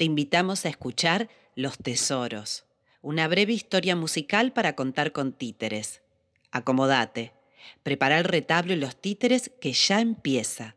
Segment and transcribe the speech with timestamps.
[0.00, 2.64] te invitamos a escuchar Los Tesoros,
[3.02, 6.00] una breve historia musical para contar con títeres.
[6.50, 7.34] Acomodate,
[7.82, 10.74] prepara el retablo y los títeres que ya empieza.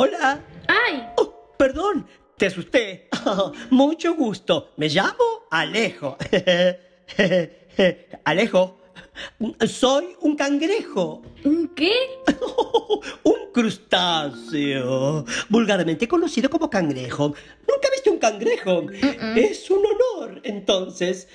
[0.00, 0.40] Hola.
[0.68, 1.08] ¡Ay!
[1.16, 2.06] Oh, perdón,
[2.36, 3.08] te asusté.
[3.70, 4.70] mucho gusto.
[4.76, 6.16] Me llamo Alejo.
[8.24, 8.78] Alejo,
[9.66, 11.22] soy un cangrejo.
[11.42, 11.90] ¿Un qué?
[13.24, 17.34] un crustáceo, vulgarmente conocido como cangrejo.
[17.66, 18.86] ¿Nunca viste un cangrejo?
[19.34, 21.26] Es un honor, entonces.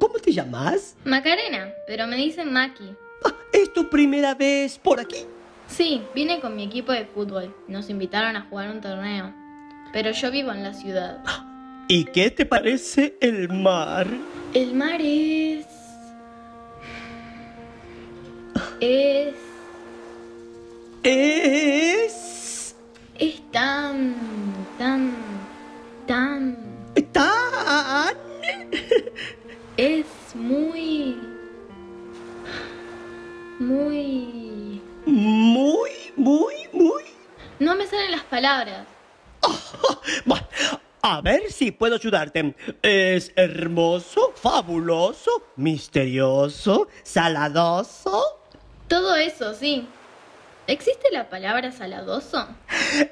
[0.00, 0.96] ¿Cómo te llamas?
[1.04, 2.94] Macarena, pero me dicen Maki.
[3.26, 5.26] Ah, ¿Es tu primera vez por aquí?
[5.68, 7.54] Sí, vine con mi equipo de fútbol.
[7.68, 9.34] Nos invitaron a jugar un torneo.
[9.92, 11.22] Pero yo vivo en la ciudad.
[11.88, 14.06] ¿Y qué te parece el mar?
[14.54, 15.66] El mar es...
[18.80, 19.34] Es...
[21.02, 21.95] Es...
[38.56, 38.86] palabras.
[40.24, 40.46] Bueno,
[41.02, 42.54] a ver si puedo ayudarte.
[42.82, 48.22] Es hermoso, fabuloso, misterioso, saladoso.
[48.88, 49.86] Todo eso, sí.
[50.66, 52.48] ¿Existe la palabra saladoso?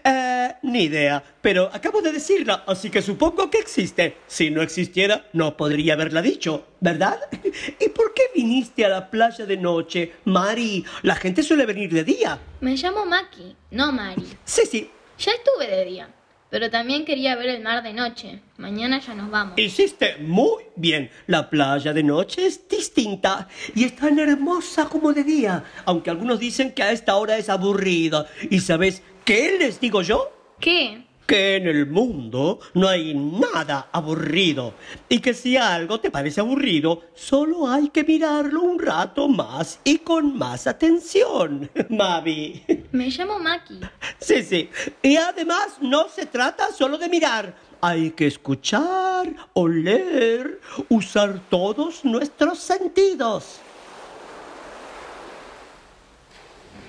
[0.05, 4.17] Eh, ni idea, pero acabo de decirla, así que supongo que existe.
[4.27, 7.19] Si no existiera, no podría haberla dicho, ¿verdad?
[7.81, 10.85] ¿Y por qué viniste a la playa de noche, Mari?
[11.03, 12.39] La gente suele venir de día.
[12.61, 14.27] Me llamo Maki, no Mari.
[14.45, 14.91] Sí, sí.
[15.19, 16.09] Ya estuve de día,
[16.51, 18.41] pero también quería ver el mar de noche.
[18.59, 19.59] Mañana ya nos vamos.
[19.59, 21.11] Hiciste muy bien.
[21.27, 26.41] La playa de noche es distinta y es tan hermosa como de día, aunque algunos
[26.41, 28.27] dicen que a esta hora es aburrida.
[28.51, 30.31] ¿Y sabes qué les digo yo?
[30.61, 31.04] ¿Qué?
[31.27, 34.75] Que en el mundo no hay nada aburrido
[35.09, 39.99] y que si algo te parece aburrido, solo hay que mirarlo un rato más y
[39.99, 42.63] con más atención, Mavi.
[42.93, 43.81] Me llamo Maki.
[44.21, 44.69] Sí, sí.
[45.03, 47.55] Y además no se trata solo de mirar.
[47.81, 53.61] Hay que escuchar, oler, usar todos nuestros sentidos.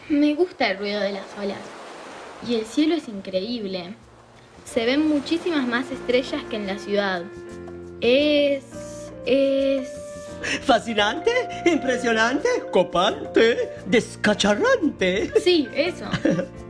[0.09, 1.57] Me gusta el ruido de las olas.
[2.47, 3.95] Y el cielo es increíble.
[4.66, 7.24] Se ven muchísimas más estrellas que en la ciudad.
[8.02, 8.64] Es...
[9.26, 9.90] es...
[10.62, 11.31] Fascinante,
[11.66, 15.31] impresionante, copante, descacharrante.
[15.42, 16.06] Sí, eso.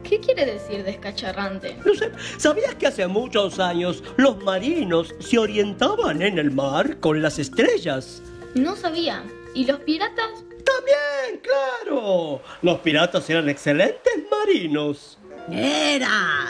[0.08, 1.76] ¿Qué quiere decir descacharrante?
[1.84, 7.22] No sé, ¿sabías que hace muchos años los marinos se orientaban en el mar con
[7.22, 8.22] las estrellas?
[8.54, 9.24] No sabía.
[9.56, 10.44] ¿Y los piratas?
[10.64, 12.42] También, claro.
[12.62, 15.18] Los piratas eran excelentes marinos.
[15.52, 16.45] Eran.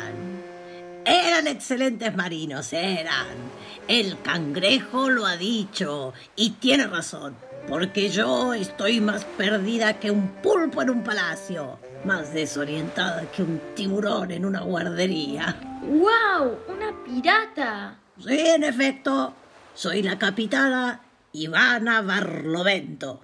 [1.56, 3.38] Excelentes marinos, eran.
[3.88, 7.34] El cangrejo lo ha dicho y tiene razón,
[7.70, 13.62] porque yo estoy más perdida que un pulpo en un palacio, más desorientada que un
[13.74, 15.58] tiburón en una guardería.
[15.82, 16.58] ¡Wow!
[16.68, 18.00] ¡Una pirata!
[18.20, 19.34] Sí, en efecto,
[19.74, 21.00] soy la capitana
[21.32, 23.22] Ivana Barlovento.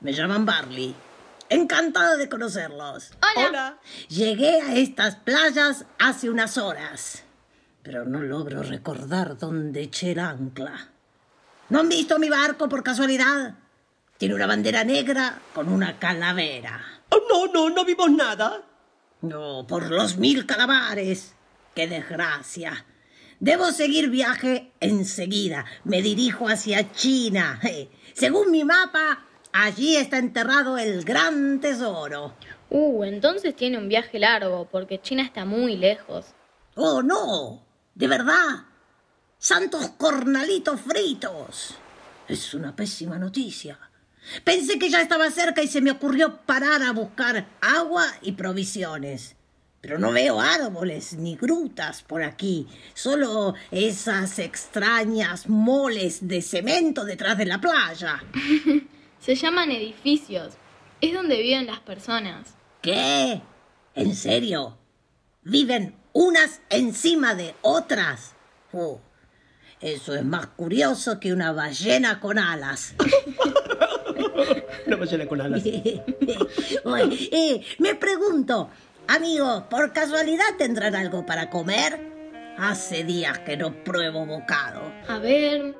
[0.00, 0.94] Me llaman Barley.
[1.48, 3.12] Encantada de conocerlos.
[3.22, 3.48] Hola.
[3.48, 3.78] Hola.
[4.08, 7.24] Llegué a estas playas hace unas horas,
[7.84, 10.88] pero no logro recordar dónde eché el ancla.
[11.68, 13.56] ¿No han visto mi barco por casualidad?
[14.16, 16.80] Tiene una bandera negra con una calavera.
[17.10, 18.62] Oh, no, no, no vimos nada.
[19.20, 21.34] No, por los mil calamares.
[21.74, 22.86] ¡Qué desgracia!
[23.38, 25.66] Debo seguir viaje enseguida.
[25.84, 27.60] Me dirijo hacia China.
[27.64, 32.34] Eh, Según mi mapa, allí está enterrado el gran tesoro.
[32.70, 36.34] Uh, entonces tiene un viaje largo, porque China está muy lejos.
[36.76, 37.73] ¡Oh, no!
[37.94, 38.64] ¿De verdad?
[39.38, 41.74] ¡Santos cornalitos fritos!
[42.28, 43.78] Es una pésima noticia.
[44.42, 49.36] Pensé que ya estaba cerca y se me ocurrió parar a buscar agua y provisiones.
[49.80, 57.36] Pero no veo árboles ni grutas por aquí, solo esas extrañas moles de cemento detrás
[57.36, 58.24] de la playa.
[59.20, 60.54] Se llaman edificios.
[61.00, 62.54] Es donde viven las personas.
[62.80, 63.42] ¿Qué?
[63.94, 64.78] ¿En serio?
[65.42, 68.32] ¿Viven unas encima de otras?
[68.72, 69.00] Oh,
[69.80, 72.94] eso es más curioso que una ballena con alas.
[74.86, 75.62] Una ballena con alas.
[77.32, 78.70] Eh, me pregunto,
[79.08, 82.12] amigos, ¿por casualidad tendrán algo para comer?
[82.56, 84.80] Hace días que no pruebo bocado.
[85.08, 85.74] A ver,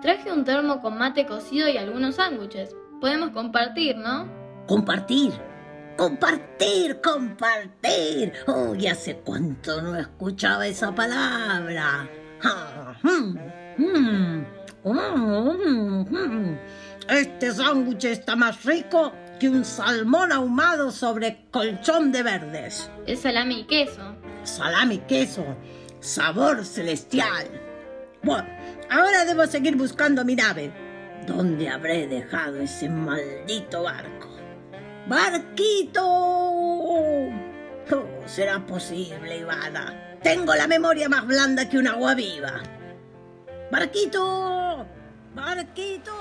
[0.00, 2.76] traje un termo con mate cocido y algunos sándwiches.
[3.00, 4.28] Podemos compartir, ¿no?
[4.66, 5.32] Compartir.
[5.96, 8.32] Compartir, compartir.
[8.46, 12.08] Uy, hace cuánto no escuchaba esa palabra.
[12.42, 13.38] Ah, mm,
[13.78, 14.44] mm,
[14.84, 16.58] mm, mm.
[17.08, 22.90] Este sándwich está más rico que un salmón ahumado sobre colchón de verdes.
[23.06, 24.16] Es salami y queso.
[24.42, 25.44] Salami y queso.
[26.00, 27.48] Sabor celestial.
[28.22, 28.48] Bueno,
[28.90, 30.72] ahora debo seguir buscando mi nave.
[31.26, 34.33] ¿Dónde habré dejado ese maldito barco?
[35.06, 36.02] ¡Barquito!
[37.88, 40.16] ¿Cómo será posible, Ivana?
[40.22, 42.62] Tengo la memoria más blanda que un agua viva.
[43.70, 44.86] ¡Barquito!
[45.34, 46.12] ¡Barquito!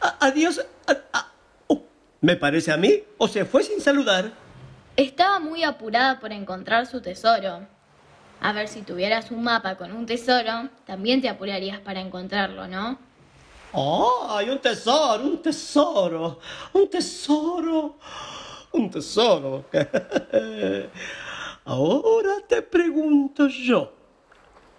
[0.00, 0.64] A- adiós.
[0.86, 1.32] a- a-
[1.66, 1.82] oh,
[2.22, 3.02] ¿Me parece a mí?
[3.18, 4.32] ¿O se fue sin saludar?
[4.96, 7.66] Estaba muy apurada por encontrar su tesoro.
[8.40, 12.98] A ver, si tuvieras un mapa con un tesoro, también te apurarías para encontrarlo, ¿no?
[13.72, 16.38] ¡Oh, hay un tesoro, un tesoro!
[16.74, 17.96] ¡Un tesoro!
[18.72, 19.64] ¡Un tesoro!
[21.64, 23.92] Ahora te pregunto yo,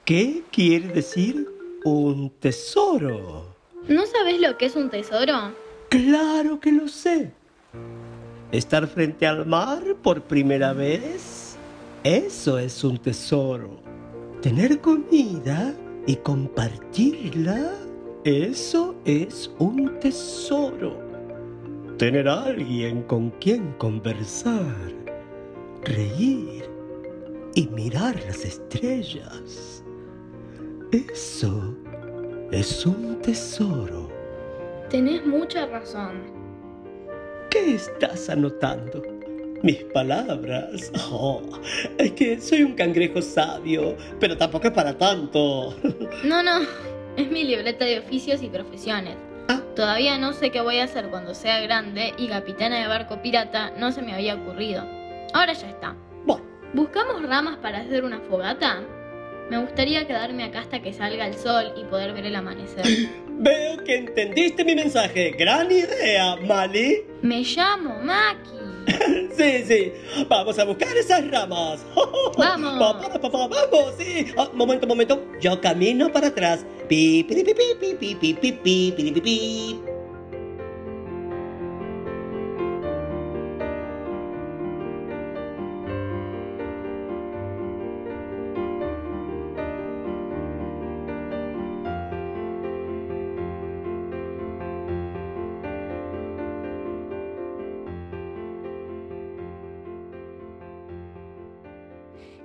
[0.06, 1.48] ¿qué quiere decir
[1.86, 3.56] un tesoro?
[3.88, 5.54] ¿No sabes lo que es un tesoro?
[5.90, 7.32] Claro que lo sé.
[8.52, 11.58] Estar frente al mar por primera vez,
[12.04, 13.82] eso es un tesoro.
[14.42, 15.74] Tener comida
[16.06, 17.72] y compartirla,
[18.24, 20.98] eso es un tesoro.
[21.98, 24.76] Tener a alguien con quien conversar,
[25.84, 26.64] reír
[27.54, 29.84] y mirar las estrellas,
[30.92, 31.76] eso
[32.52, 34.10] es un tesoro.
[34.90, 36.22] Tenés mucha razón.
[37.50, 39.02] ¿Qué estás anotando?
[39.62, 40.92] Mis palabras.
[41.12, 41.42] Oh,
[41.98, 45.76] es que soy un cangrejo sabio, pero tampoco es para tanto.
[46.24, 46.60] No, no,
[47.18, 49.16] es mi libreta de oficios y profesiones.
[49.50, 49.62] Ah.
[49.76, 53.72] Todavía no sé qué voy a hacer cuando sea grande y capitana de barco pirata
[53.78, 54.84] no se me había ocurrido.
[55.34, 55.96] Ahora ya está.
[56.26, 58.82] Bueno, ¿Buscamos ramas para hacer una fogata?
[59.50, 62.86] Me gustaría quedarme acá hasta que salga el sol y poder ver el amanecer.
[63.30, 65.36] veo que entendiste mi mensaje.
[65.38, 67.04] Gran idea, Mali.
[67.22, 68.63] Me llamo Maki.
[69.36, 69.94] Sí, sí.
[70.30, 71.84] Vamos a buscar esas ramas.
[72.38, 72.80] Vamos.
[72.80, 74.28] Pa, pa, pa, pa, Vamos, sí.
[74.38, 75.20] Ah, momento, momento.
[75.42, 76.66] Yo camino para atrás.
[76.88, 80.03] Pi, pi, pi, pi, pi, pi, pi, pi, pi, pi, pi, pi.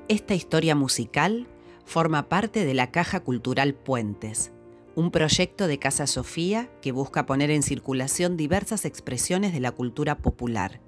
[0.08, 1.46] Esta historia musical
[1.84, 4.52] forma parte de la Caja Cultural Puentes,
[4.94, 10.16] un proyecto de Casa Sofía que busca poner en circulación diversas expresiones de la cultura
[10.16, 10.81] popular,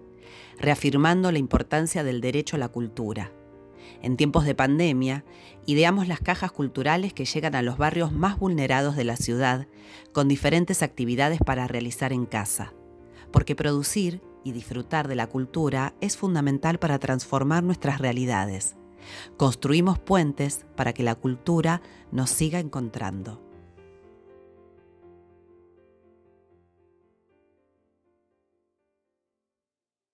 [0.59, 3.31] reafirmando la importancia del derecho a la cultura.
[4.01, 5.27] En tiempos de pandemia,
[5.67, 9.67] ideamos las cajas culturales que llegan a los barrios más vulnerados de la ciudad,
[10.13, 12.73] con diferentes actividades para realizar en casa,
[13.31, 18.77] porque producir y disfrutar de la cultura es fundamental para transformar nuestras realidades.
[19.37, 23.50] Construimos puentes para que la cultura nos siga encontrando.